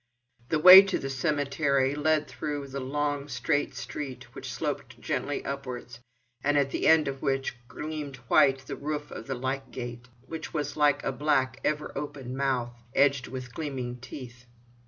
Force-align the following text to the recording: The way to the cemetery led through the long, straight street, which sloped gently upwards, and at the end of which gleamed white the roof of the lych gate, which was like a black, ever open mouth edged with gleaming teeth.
The 0.49 0.57
way 0.57 0.81
to 0.81 0.97
the 0.97 1.11
cemetery 1.11 1.93
led 1.93 2.27
through 2.27 2.69
the 2.69 2.79
long, 2.79 3.27
straight 3.27 3.75
street, 3.75 4.33
which 4.33 4.51
sloped 4.51 4.99
gently 4.99 5.45
upwards, 5.45 5.99
and 6.43 6.57
at 6.57 6.71
the 6.71 6.87
end 6.87 7.07
of 7.07 7.21
which 7.21 7.55
gleamed 7.67 8.15
white 8.27 8.65
the 8.65 8.75
roof 8.75 9.11
of 9.11 9.27
the 9.27 9.35
lych 9.35 9.69
gate, 9.69 10.07
which 10.25 10.55
was 10.55 10.75
like 10.75 11.03
a 11.03 11.11
black, 11.11 11.59
ever 11.63 11.91
open 11.95 12.35
mouth 12.35 12.73
edged 12.95 13.27
with 13.27 13.53
gleaming 13.53 13.97
teeth. 13.97 14.47